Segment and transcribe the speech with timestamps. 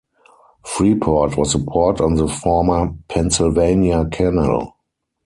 [0.65, 4.75] Freeport was a port on the former Pennsylvania Canal.